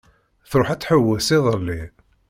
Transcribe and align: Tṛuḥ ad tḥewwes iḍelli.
Tṛuḥ 0.51 0.69
ad 0.69 0.79
tḥewwes 0.81 1.29
iḍelli. 1.37 1.81